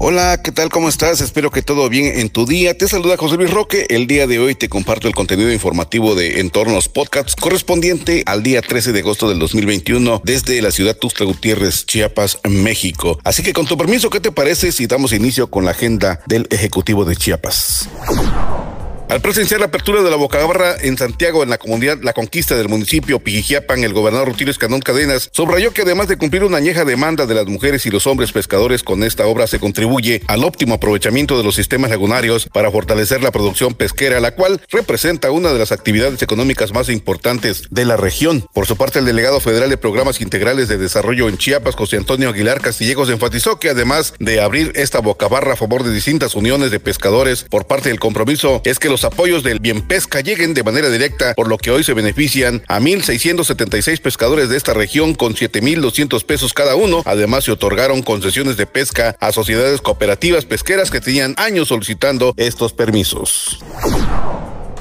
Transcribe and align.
Hola, 0.00 0.40
¿qué 0.44 0.52
tal? 0.52 0.68
¿Cómo 0.68 0.88
estás? 0.88 1.20
Espero 1.20 1.50
que 1.50 1.60
todo 1.60 1.88
bien 1.88 2.20
en 2.20 2.30
tu 2.30 2.46
día. 2.46 2.78
Te 2.78 2.86
saluda 2.86 3.16
José 3.16 3.36
Luis 3.36 3.50
Roque. 3.50 3.84
El 3.88 4.06
día 4.06 4.28
de 4.28 4.38
hoy 4.38 4.54
te 4.54 4.68
comparto 4.68 5.08
el 5.08 5.14
contenido 5.14 5.52
informativo 5.52 6.14
de 6.14 6.38
Entornos 6.38 6.88
Podcasts 6.88 7.34
correspondiente 7.34 8.22
al 8.24 8.44
día 8.44 8.62
13 8.62 8.92
de 8.92 9.00
agosto 9.00 9.28
del 9.28 9.40
2021 9.40 10.22
desde 10.24 10.62
la 10.62 10.70
ciudad 10.70 10.96
Tuxtla 10.96 11.26
Gutiérrez, 11.26 11.84
Chiapas, 11.84 12.38
México. 12.48 13.18
Así 13.24 13.42
que 13.42 13.52
con 13.52 13.66
tu 13.66 13.76
permiso, 13.76 14.08
¿qué 14.08 14.20
te 14.20 14.30
parece 14.30 14.70
si 14.70 14.86
damos 14.86 15.12
inicio 15.12 15.50
con 15.50 15.64
la 15.64 15.72
agenda 15.72 16.20
del 16.26 16.46
Ejecutivo 16.50 17.04
de 17.04 17.16
Chiapas? 17.16 17.88
Al 19.08 19.22
presenciar 19.22 19.60
la 19.60 19.66
apertura 19.66 20.02
de 20.02 20.10
la 20.10 20.16
Bocabarra 20.16 20.76
en 20.82 20.98
Santiago 20.98 21.42
en 21.42 21.48
la 21.48 21.56
comunidad 21.56 21.96
La 22.02 22.12
Conquista 22.12 22.54
del 22.56 22.68
municipio 22.68 23.20
Pijijiapan, 23.20 23.82
el 23.82 23.94
gobernador 23.94 24.28
Rutilio 24.28 24.50
Escandón 24.50 24.80
Cadenas 24.80 25.30
subrayó 25.32 25.72
que 25.72 25.80
además 25.80 26.08
de 26.08 26.18
cumplir 26.18 26.44
una 26.44 26.58
añeja 26.58 26.84
demanda 26.84 27.24
de 27.24 27.34
las 27.34 27.46
mujeres 27.46 27.86
y 27.86 27.90
los 27.90 28.06
hombres 28.06 28.32
pescadores, 28.32 28.82
con 28.82 29.02
esta 29.02 29.26
obra 29.26 29.46
se 29.46 29.60
contribuye 29.60 30.20
al 30.26 30.44
óptimo 30.44 30.74
aprovechamiento 30.74 31.38
de 31.38 31.42
los 31.42 31.54
sistemas 31.54 31.88
lagunarios 31.88 32.50
para 32.52 32.70
fortalecer 32.70 33.22
la 33.22 33.30
producción 33.30 33.72
pesquera, 33.72 34.20
la 34.20 34.34
cual 34.34 34.60
representa 34.68 35.30
una 35.30 35.54
de 35.54 35.58
las 35.58 35.72
actividades 35.72 36.20
económicas 36.20 36.74
más 36.74 36.90
importantes 36.90 37.62
de 37.70 37.86
la 37.86 37.96
región. 37.96 38.46
Por 38.52 38.66
su 38.66 38.76
parte, 38.76 38.98
el 38.98 39.06
delegado 39.06 39.40
federal 39.40 39.70
de 39.70 39.78
Programas 39.78 40.20
Integrales 40.20 40.68
de 40.68 40.76
Desarrollo 40.76 41.30
en 41.30 41.38
Chiapas, 41.38 41.76
José 41.76 41.96
Antonio 41.96 42.28
Aguilar 42.28 42.60
Castillejos, 42.60 43.08
enfatizó 43.08 43.58
que 43.58 43.70
además 43.70 44.12
de 44.18 44.42
abrir 44.42 44.72
esta 44.74 45.00
bocabarra 45.00 45.54
a 45.54 45.56
favor 45.56 45.82
de 45.82 45.94
distintas 45.94 46.34
uniones 46.34 46.70
de 46.70 46.78
pescadores 46.78 47.46
por 47.48 47.66
parte 47.66 47.88
del 47.88 48.00
compromiso, 48.00 48.60
es 48.66 48.78
que 48.78 48.90
los 48.90 48.97
apoyos 49.04 49.42
del 49.42 49.58
Bien 49.60 49.82
Pesca 49.82 50.20
lleguen 50.20 50.54
de 50.54 50.62
manera 50.62 50.90
directa, 50.90 51.34
por 51.34 51.48
lo 51.48 51.58
que 51.58 51.70
hoy 51.70 51.84
se 51.84 51.94
benefician 51.94 52.62
a 52.68 52.80
1.676 52.80 54.00
pescadores 54.00 54.48
de 54.48 54.56
esta 54.56 54.74
región 54.74 55.14
con 55.14 55.34
7.200 55.34 56.24
pesos 56.24 56.52
cada 56.52 56.76
uno. 56.76 57.02
Además, 57.04 57.44
se 57.44 57.52
otorgaron 57.52 58.02
concesiones 58.02 58.56
de 58.56 58.66
pesca 58.66 59.16
a 59.20 59.32
sociedades 59.32 59.80
cooperativas 59.80 60.44
pesqueras 60.44 60.90
que 60.90 61.00
tenían 61.00 61.34
años 61.36 61.68
solicitando 61.68 62.34
estos 62.36 62.72
permisos. 62.72 63.58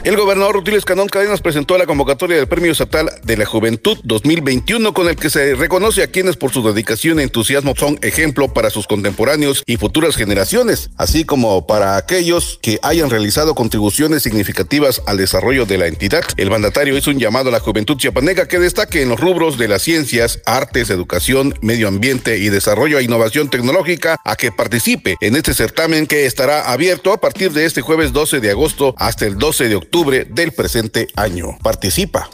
El 0.07 0.15
gobernador 0.15 0.55
Rutilio 0.55 0.79
Escandón 0.79 1.09
Cadenas 1.09 1.41
presentó 1.41 1.77
la 1.77 1.85
convocatoria 1.85 2.37
del 2.37 2.47
Premio 2.47 2.71
Estatal 2.71 3.11
de 3.23 3.35
la 3.35 3.45
Juventud 3.45 3.97
2021 4.05 4.93
con 4.93 5.09
el 5.09 5.17
que 5.17 5.29
se 5.29 5.53
reconoce 5.53 6.01
a 6.01 6.07
quienes 6.07 6.37
por 6.37 6.53
su 6.53 6.63
dedicación 6.63 7.19
e 7.19 7.23
entusiasmo 7.23 7.73
son 7.75 7.99
ejemplo 8.01 8.53
para 8.53 8.69
sus 8.69 8.87
contemporáneos 8.87 9.63
y 9.65 9.75
futuras 9.75 10.15
generaciones, 10.15 10.91
así 10.95 11.25
como 11.25 11.67
para 11.67 11.97
aquellos 11.97 12.57
que 12.61 12.79
hayan 12.83 13.09
realizado 13.09 13.53
contribuciones 13.53 14.23
significativas 14.23 15.01
al 15.07 15.17
desarrollo 15.17 15.65
de 15.65 15.77
la 15.77 15.87
entidad. 15.87 16.23
El 16.37 16.51
mandatario 16.51 16.95
hizo 16.95 17.11
un 17.11 17.19
llamado 17.19 17.49
a 17.49 17.51
la 17.51 17.59
juventud 17.59 17.97
chiapaneca 17.97 18.47
que 18.47 18.59
destaque 18.59 19.01
en 19.01 19.09
los 19.09 19.19
rubros 19.19 19.57
de 19.57 19.67
las 19.67 19.81
ciencias, 19.81 20.39
artes, 20.45 20.89
educación, 20.89 21.53
medio 21.59 21.89
ambiente 21.89 22.37
y 22.37 22.47
desarrollo 22.47 22.99
e 22.99 23.03
innovación 23.03 23.49
tecnológica 23.49 24.15
a 24.23 24.37
que 24.37 24.53
participe 24.53 25.17
en 25.19 25.35
este 25.35 25.53
certamen 25.53 26.07
que 26.07 26.25
estará 26.25 26.71
abierto 26.71 27.11
a 27.11 27.19
partir 27.19 27.51
de 27.51 27.65
este 27.65 27.81
jueves 27.81 28.13
12 28.13 28.39
de 28.39 28.51
agosto 28.51 28.95
hasta 28.97 29.25
el 29.25 29.37
12 29.37 29.67
de 29.67 29.75
octubre 29.75 29.96
del 30.05 30.51
presente 30.51 31.07
año. 31.15 31.57
Participa. 31.61 32.29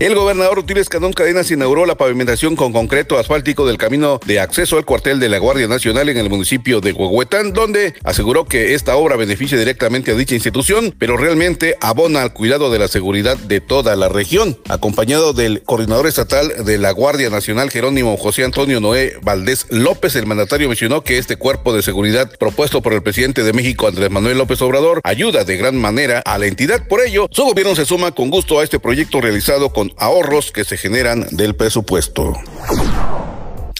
El 0.00 0.14
gobernador 0.14 0.56
Rutilio 0.56 0.80
Escandón 0.80 1.12
Cadenas 1.12 1.50
inauguró 1.50 1.84
la 1.84 1.94
pavimentación 1.94 2.56
con 2.56 2.72
concreto 2.72 3.18
asfáltico 3.18 3.66
del 3.66 3.76
camino 3.76 4.18
de 4.24 4.40
acceso 4.40 4.78
al 4.78 4.86
cuartel 4.86 5.20
de 5.20 5.28
la 5.28 5.36
Guardia 5.36 5.68
Nacional 5.68 6.08
en 6.08 6.16
el 6.16 6.30
municipio 6.30 6.80
de 6.80 6.92
Huehuetán, 6.92 7.52
donde 7.52 7.92
aseguró 8.02 8.46
que 8.46 8.72
esta 8.72 8.96
obra 8.96 9.16
beneficia 9.16 9.58
directamente 9.58 10.12
a 10.12 10.14
dicha 10.14 10.34
institución, 10.34 10.94
pero 10.98 11.18
realmente 11.18 11.76
abona 11.82 12.22
al 12.22 12.32
cuidado 12.32 12.70
de 12.70 12.78
la 12.78 12.88
seguridad 12.88 13.36
de 13.36 13.60
toda 13.60 13.94
la 13.94 14.08
región. 14.08 14.56
Acompañado 14.70 15.34
del 15.34 15.62
coordinador 15.64 16.06
estatal 16.06 16.64
de 16.64 16.78
la 16.78 16.92
Guardia 16.92 17.28
Nacional, 17.28 17.68
Jerónimo 17.68 18.16
José 18.16 18.44
Antonio 18.44 18.80
Noé 18.80 19.18
Valdés 19.20 19.66
López, 19.68 20.16
el 20.16 20.24
mandatario 20.24 20.68
mencionó 20.68 21.04
que 21.04 21.18
este 21.18 21.36
cuerpo 21.36 21.74
de 21.74 21.82
seguridad 21.82 22.32
propuesto 22.38 22.80
por 22.80 22.94
el 22.94 23.02
presidente 23.02 23.42
de 23.42 23.52
México, 23.52 23.86
Andrés 23.86 24.10
Manuel 24.10 24.38
López 24.38 24.62
Obrador, 24.62 25.02
ayuda 25.04 25.44
de 25.44 25.58
gran 25.58 25.76
manera 25.76 26.20
a 26.20 26.38
la 26.38 26.46
entidad. 26.46 26.88
Por 26.88 27.02
ello, 27.02 27.28
su 27.30 27.44
gobierno 27.44 27.76
se 27.76 27.84
suma 27.84 28.12
con 28.12 28.30
gusto 28.30 28.60
a 28.60 28.64
este 28.64 28.80
proyecto 28.80 29.20
realizado 29.20 29.68
con 29.74 29.89
ahorros 29.96 30.52
que 30.52 30.64
se 30.64 30.76
generan 30.76 31.26
del 31.30 31.54
presupuesto. 31.54 32.34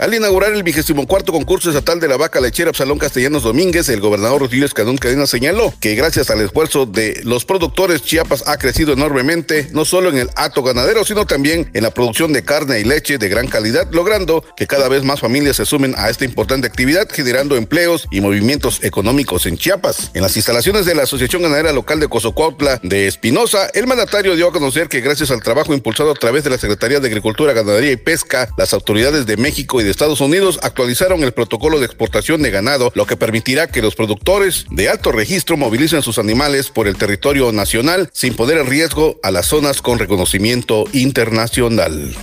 Al 0.00 0.15
inaugurar 0.15 0.55
el 0.55 0.62
vigésimo 0.62 1.06
cuarto 1.06 1.31
concurso 1.31 1.69
estatal 1.69 2.00
de 2.00 2.09
la 2.09 2.16
vaca 2.16 2.41
lechera 2.41 2.71
Absalón 2.71 2.97
Castellanos 2.97 3.43
Domínguez, 3.43 3.87
el 3.91 4.00
gobernador 4.00 4.41
Rutilio 4.41 4.65
Escandón 4.65 4.97
Cadena 4.97 5.27
señaló 5.27 5.75
que 5.78 5.94
gracias 5.94 6.31
al 6.31 6.41
esfuerzo 6.41 6.87
de 6.87 7.21
los 7.25 7.44
productores, 7.44 8.00
Chiapas 8.00 8.44
ha 8.47 8.56
crecido 8.56 8.94
enormemente, 8.94 9.69
no 9.72 9.84
solo 9.84 10.09
en 10.09 10.16
el 10.16 10.31
hato 10.37 10.62
ganadero, 10.62 11.05
sino 11.05 11.27
también 11.27 11.71
en 11.75 11.83
la 11.83 11.91
producción 11.91 12.33
de 12.33 12.43
carne 12.43 12.81
y 12.81 12.84
leche 12.84 13.19
de 13.19 13.28
gran 13.28 13.47
calidad, 13.47 13.88
logrando 13.93 14.43
que 14.56 14.66
cada 14.66 14.88
vez 14.88 15.05
más 15.05 15.21
familias 15.21 15.56
se 15.56 15.66
sumen 15.66 15.94
a 15.99 16.09
esta 16.09 16.25
importante 16.25 16.67
actividad, 16.67 17.06
generando 17.12 17.56
empleos 17.56 18.09
y 18.11 18.22
movimientos 18.22 18.82
económicos 18.82 19.44
en 19.44 19.59
Chiapas. 19.59 20.12
En 20.15 20.22
las 20.22 20.34
instalaciones 20.34 20.87
de 20.87 20.94
la 20.94 21.03
Asociación 21.03 21.43
Ganadera 21.43 21.72
Local 21.72 22.00
de 22.00 22.09
Cozocuautla 22.09 22.81
de 22.82 23.06
Espinosa, 23.06 23.69
el 23.75 23.87
mandatario 23.87 24.34
dio 24.34 24.49
a 24.49 24.53
conocer 24.53 24.88
que 24.88 25.03
gracias 25.03 25.31
al 25.31 25.43
trabajo 25.43 25.75
impulsado 25.75 26.12
a 26.12 26.15
través 26.15 26.43
de 26.43 26.49
la 26.49 26.56
Secretaría 26.56 27.00
de 27.00 27.09
Agricultura, 27.09 27.53
Ganadería 27.53 27.93
y 27.93 27.97
Pesca, 27.97 28.49
las 28.56 28.72
autoridades 28.72 29.27
de 29.27 29.37
México 29.37 29.78
y 29.78 29.90
Estados 29.91 30.21
Unidos 30.21 30.59
actualizaron 30.62 31.23
el 31.23 31.33
protocolo 31.33 31.78
de 31.78 31.87
exportación 31.87 32.43
de 32.43 32.51
ganado, 32.51 32.93
lo 32.95 33.06
que 33.06 33.17
permitirá 33.17 33.67
que 33.67 33.83
los 33.83 33.95
productores 33.95 34.67
de 34.71 34.89
alto 34.89 35.12
registro 35.12 35.56
movilicen 35.56 36.03
sus 36.03 36.19
animales 36.19 36.71
por 36.71 36.89
el 36.89 36.97
territorio 36.97 37.53
nacional 37.53 38.09
sin 38.12 38.34
poner 38.34 38.59
en 38.59 38.67
riesgo 38.67 39.19
a 39.23 39.31
las 39.31 39.47
zonas 39.47 39.83
con 39.83 39.99
reconocimiento 39.99 40.84
internacional. 40.93 42.15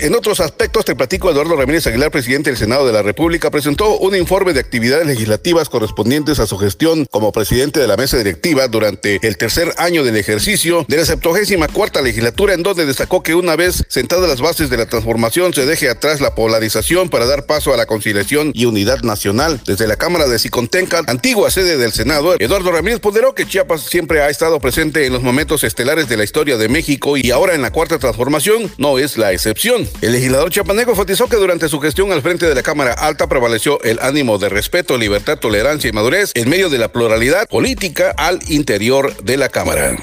En 0.00 0.14
otros 0.14 0.38
aspectos, 0.38 0.84
te 0.84 0.94
platico, 0.94 1.28
Eduardo 1.28 1.56
Ramírez 1.56 1.84
Aguilar, 1.88 2.12
presidente 2.12 2.50
del 2.50 2.56
Senado 2.56 2.86
de 2.86 2.92
la 2.92 3.02
República, 3.02 3.50
presentó 3.50 3.98
un 3.98 4.14
informe 4.14 4.52
de 4.52 4.60
actividades 4.60 5.08
legislativas 5.08 5.68
correspondientes 5.68 6.38
a 6.38 6.46
su 6.46 6.56
gestión 6.56 7.04
como 7.10 7.32
presidente 7.32 7.80
de 7.80 7.88
la 7.88 7.96
mesa 7.96 8.16
directiva 8.16 8.68
durante 8.68 9.18
el 9.26 9.36
tercer 9.36 9.74
año 9.76 10.04
del 10.04 10.16
ejercicio 10.16 10.84
de 10.86 10.98
la 10.98 11.04
74 11.04 11.74
cuarta 11.74 12.00
legislatura, 12.00 12.54
en 12.54 12.62
donde 12.62 12.86
destacó 12.86 13.22
que 13.22 13.34
una 13.34 13.56
vez 13.56 13.84
sentadas 13.88 14.28
las 14.28 14.40
bases 14.40 14.70
de 14.70 14.76
la 14.76 14.86
transformación, 14.86 15.52
se 15.52 15.66
deje 15.66 15.88
atrás 15.88 16.20
la 16.20 16.34
polarización 16.34 17.08
para 17.08 17.26
dar 17.26 17.46
paso 17.46 17.74
a 17.74 17.76
la 17.76 17.86
conciliación 17.86 18.52
y 18.54 18.66
unidad 18.66 19.02
nacional. 19.02 19.60
Desde 19.66 19.88
la 19.88 19.96
Cámara 19.96 20.28
de 20.28 20.38
Sicontenca, 20.38 21.02
antigua 21.08 21.50
sede 21.50 21.76
del 21.76 21.92
Senado, 21.92 22.36
Eduardo 22.38 22.70
Ramírez 22.70 23.00
ponderó 23.00 23.34
que 23.34 23.46
Chiapas 23.46 23.82
siempre 23.82 24.22
ha 24.22 24.30
estado 24.30 24.60
presente 24.60 25.06
en 25.06 25.12
los 25.12 25.22
momentos 25.22 25.64
estelares 25.64 26.08
de 26.08 26.16
la 26.16 26.24
historia 26.24 26.56
de 26.56 26.68
México 26.68 27.16
y 27.16 27.32
ahora 27.32 27.54
en 27.54 27.62
la 27.62 27.72
cuarta 27.72 27.98
transformación 27.98 28.70
no 28.78 28.98
es 28.98 29.18
la 29.18 29.32
excepción. 29.32 29.87
El 30.00 30.12
legislador 30.12 30.50
chapaneco 30.50 30.92
enfatizó 30.92 31.28
que 31.28 31.36
durante 31.36 31.68
su 31.68 31.80
gestión 31.80 32.12
al 32.12 32.22
frente 32.22 32.46
de 32.46 32.54
la 32.54 32.62
Cámara 32.62 32.92
Alta 32.92 33.28
prevaleció 33.28 33.82
el 33.82 33.98
ánimo 34.00 34.38
de 34.38 34.48
respeto, 34.48 34.96
libertad, 34.96 35.38
tolerancia 35.38 35.88
y 35.88 35.92
madurez 35.92 36.32
en 36.34 36.48
medio 36.48 36.70
de 36.70 36.78
la 36.78 36.88
pluralidad 36.88 37.48
política 37.48 38.14
al 38.16 38.38
interior 38.48 39.16
de 39.22 39.36
la 39.36 39.48
Cámara. 39.48 39.96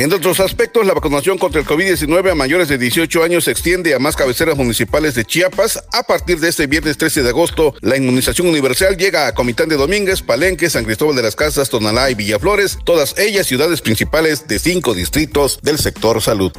En 0.00 0.10
otros 0.14 0.40
aspectos, 0.40 0.86
la 0.86 0.94
vacunación 0.94 1.36
contra 1.36 1.60
el 1.60 1.66
COVID-19 1.66 2.30
a 2.30 2.34
mayores 2.34 2.68
de 2.68 2.78
18 2.78 3.22
años 3.22 3.44
se 3.44 3.50
extiende 3.50 3.94
a 3.94 3.98
más 3.98 4.16
cabeceras 4.16 4.56
municipales 4.56 5.14
de 5.14 5.26
Chiapas. 5.26 5.84
A 5.92 6.04
partir 6.04 6.40
de 6.40 6.48
este 6.48 6.66
viernes 6.66 6.96
13 6.96 7.22
de 7.22 7.28
agosto, 7.28 7.74
la 7.82 7.98
inmunización 7.98 8.48
universal 8.48 8.96
llega 8.96 9.26
a 9.26 9.34
Comitán 9.34 9.68
de 9.68 9.76
Domínguez, 9.76 10.22
Palenque, 10.22 10.70
San 10.70 10.86
Cristóbal 10.86 11.16
de 11.16 11.22
las 11.22 11.36
Casas, 11.36 11.68
Tonalá 11.68 12.10
y 12.10 12.14
Villaflores, 12.14 12.78
todas 12.82 13.14
ellas 13.18 13.46
ciudades 13.46 13.82
principales 13.82 14.48
de 14.48 14.58
cinco 14.58 14.94
distritos 14.94 15.58
del 15.62 15.78
sector 15.78 16.22
salud. 16.22 16.50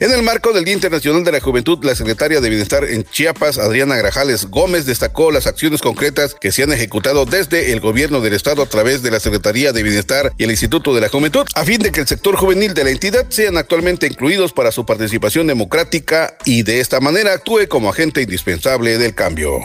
En 0.00 0.12
el 0.12 0.22
marco 0.22 0.52
del 0.52 0.64
Día 0.64 0.74
Internacional 0.74 1.24
de 1.24 1.32
la 1.32 1.40
Juventud, 1.40 1.82
la 1.82 1.96
secretaria 1.96 2.40
de 2.40 2.48
Bienestar 2.48 2.84
en 2.84 3.02
Chiapas, 3.02 3.58
Adriana 3.58 3.96
Grajales 3.96 4.46
Gómez, 4.46 4.86
destacó 4.86 5.32
las 5.32 5.48
acciones 5.48 5.80
concretas 5.80 6.36
que 6.40 6.52
se 6.52 6.62
han 6.62 6.72
ejecutado 6.72 7.24
desde 7.24 7.72
el 7.72 7.80
gobierno 7.80 8.20
del 8.20 8.34
Estado 8.34 8.62
a 8.62 8.66
través 8.66 9.02
de 9.02 9.10
la 9.10 9.18
Secretaría 9.18 9.72
de 9.72 9.82
Bienestar 9.82 10.32
y 10.38 10.44
el 10.44 10.50
Instituto 10.50 10.94
de 10.94 11.00
la 11.00 11.08
Juventud, 11.08 11.46
a 11.52 11.64
fin 11.64 11.80
de 11.80 11.90
que 11.90 12.00
el 12.00 12.06
sector 12.06 12.36
juvenil 12.36 12.74
de 12.74 12.84
la 12.84 12.90
entidad 12.90 13.26
sean 13.28 13.56
actualmente 13.56 14.06
incluidos 14.06 14.52
para 14.52 14.70
su 14.70 14.86
participación 14.86 15.48
democrática 15.48 16.36
y 16.44 16.62
de 16.62 16.78
esta 16.78 17.00
manera 17.00 17.32
actúe 17.32 17.66
como 17.68 17.90
agente 17.90 18.22
indispensable 18.22 18.98
del 18.98 19.16
cambio. 19.16 19.58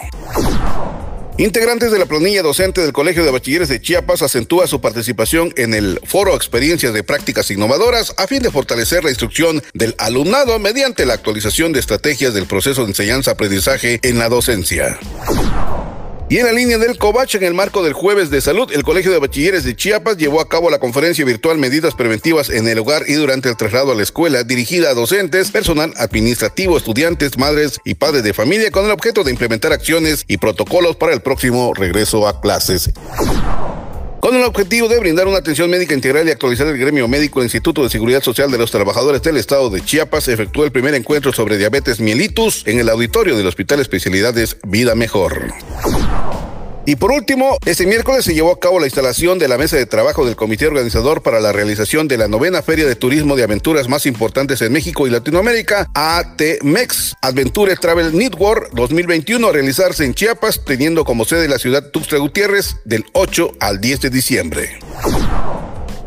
Integrantes 1.38 1.92
de 1.92 1.98
la 1.98 2.06
planilla 2.06 2.44
docente 2.44 2.82
del 2.82 2.94
Colegio 2.94 3.26
de 3.26 3.32
Bachilleres 3.32 3.68
de 3.68 3.82
Chiapas 3.82 4.22
acentúa 4.22 4.68
su 4.68 4.82
participación 4.82 5.52
en 5.58 5.74
el 5.74 6.00
Foro 6.06 6.36
Experiencias 6.36 6.94
de 6.94 7.04
Prácticas 7.04 7.50
Innovadoras 7.50 8.14
a 8.18 8.28
fin 8.28 8.44
de 8.44 8.52
fortalecer 8.52 9.04
la 9.04 9.10
instrucción 9.10 9.64
del 9.74 9.96
alumnado 9.98 10.60
mediante 10.60 11.08
la 11.08 11.16
actualización 11.16 11.74
de 11.74 11.80
estrategias 11.80 12.36
del 12.36 12.46
proceso 12.46 12.84
de 12.84 12.90
enseñanza-aprendizaje 12.90 14.00
en 14.04 14.20
la 14.20 14.30
docencia. 14.30 15.00
Y 16.34 16.40
en 16.40 16.48
la 16.48 16.52
línea 16.52 16.80
del 16.80 16.98
COVACH, 16.98 17.36
en 17.36 17.44
el 17.44 17.54
marco 17.54 17.84
del 17.84 17.94
Jueves 17.94 18.32
de 18.32 18.42
Salud, 18.42 18.68
el 18.74 18.82
Colegio 18.82 19.12
de 19.12 19.20
Bachilleres 19.20 19.64
de 19.66 19.76
Chiapas 19.76 20.18
llevó 20.18 20.42
a 20.42 20.50
cabo 20.50 20.72
la 20.72 20.80
conferencia 20.80 21.24
virtual 21.24 21.60
Medidas 21.60 21.94
Preventivas 21.94 22.50
en 22.50 22.68
el 22.68 22.80
Hogar 22.80 23.04
y 23.08 23.14
durante 23.14 23.50
el 23.50 23.56
traslado 23.56 23.92
a 23.92 23.96
la 23.96 24.02
escuela, 24.02 24.44
dirigida 24.44 24.90
a 24.90 24.94
docentes, 24.96 25.52
personal 25.52 25.94
administrativo, 25.96 26.76
estudiantes, 26.76 27.38
madres 27.38 27.80
y 27.86 27.94
padres 27.94 28.24
de 28.24 28.34
familia, 28.34 28.72
con 28.72 28.86
el 28.86 28.90
objeto 28.90 29.24
de 29.24 29.30
implementar 29.30 29.74
acciones 29.74 30.26
y 30.28 30.38
protocolos 30.38 30.96
para 30.96 31.14
el 31.14 31.22
próximo 31.22 31.72
regreso 31.76 32.28
a 32.28 32.42
clases. 32.42 32.90
con 34.20 34.36
el 34.36 34.44
objetivo 34.46 34.88
de 34.88 35.00
brindar 35.00 35.28
una 35.28 35.38
atención 35.38 35.70
médica 35.70 35.94
integral 35.94 36.28
y 36.28 36.32
actualizar 36.32 36.66
el 36.66 36.80
gremio 36.80 37.08
médico, 37.08 37.42
el 37.42 37.46
Instituto 37.46 37.84
de 37.84 37.90
Seguridad 37.92 38.24
Social 38.24 38.50
de 38.50 38.58
los 38.58 38.72
Trabajadores 38.72 39.22
del 39.22 39.38
Estado 39.38 39.70
de 39.70 39.84
Chiapas 39.86 40.30
efectuó 40.30 40.66
el 40.66 40.72
primer 40.72 40.96
encuentro 40.96 41.32
sobre 41.32 41.58
diabetes 41.58 42.00
mellitus 42.00 42.64
en 42.66 42.80
el 42.80 42.90
auditorio 42.90 43.38
del 43.38 43.46
Hospital 43.46 43.82
Especialidades 43.82 44.58
Vida 44.64 44.96
Mejor. 44.96 45.54
Y 46.86 46.98
por 46.98 47.12
último, 47.12 47.58
este 47.66 47.86
miércoles 47.86 48.26
se 48.26 48.34
llevó 48.34 48.52
a 48.52 48.60
cabo 48.60 48.80
la 48.80 48.88
instalación 48.88 49.40
de 49.40 49.48
la 49.48 49.58
mesa 49.58 49.78
de 49.78 49.86
trabajo 49.86 50.26
del 50.26 50.36
comité 50.36 50.68
organizador 50.68 51.22
para 51.22 51.40
la 51.40 51.54
realización 51.54 52.10
de 52.10 52.18
la 52.18 52.28
novena 52.28 52.62
feria 52.62 52.86
de 52.86 52.96
turismo 52.96 53.36
de 53.36 53.44
aventuras 53.44 53.88
más 53.88 54.06
importantes 54.06 54.62
en 54.62 54.74
México 54.74 55.08
y 55.08 55.10
Latinoamérica, 55.10 55.90
ATMEX, 55.94 57.16
Adventure 57.22 57.76
Travel 57.78 58.18
Network 58.18 58.72
2021, 58.74 59.48
a 59.48 59.52
realizarse 59.52 60.04
en 60.04 60.14
Chiapas, 60.14 60.66
teniendo 60.66 61.06
como 61.06 61.24
sede 61.24 61.48
la 61.48 61.60
ciudad 61.60 61.90
Tuxtla 61.90 62.20
Gutiérrez 62.20 62.78
del 62.84 63.06
8 63.14 63.52
al 63.60 63.80
10 63.80 64.02
de 64.02 64.10
diciembre. 64.10 64.80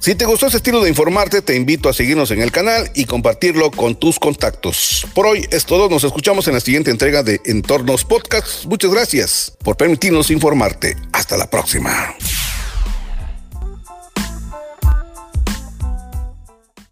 Si 0.00 0.14
te 0.14 0.24
gustó 0.24 0.46
ese 0.46 0.58
estilo 0.58 0.82
de 0.82 0.90
informarte, 0.90 1.42
te 1.42 1.56
invito 1.56 1.88
a 1.88 1.92
seguirnos 1.92 2.30
en 2.30 2.42
el 2.42 2.52
canal 2.52 2.90
y 2.94 3.06
compartirlo 3.06 3.70
con 3.70 3.96
tus 3.96 4.18
contactos. 4.18 5.06
Por 5.14 5.26
hoy 5.26 5.46
es 5.50 5.64
todo, 5.64 5.88
nos 5.88 6.04
escuchamos 6.04 6.46
en 6.48 6.54
la 6.54 6.60
siguiente 6.60 6.90
entrega 6.90 7.22
de 7.22 7.40
Entornos 7.44 8.04
Podcast. 8.04 8.66
Muchas 8.66 8.90
gracias 8.90 9.56
por 9.64 9.76
permitirnos 9.76 10.30
informarte. 10.30 10.96
Hasta 11.12 11.36
la 11.36 11.48
próxima. 11.48 12.14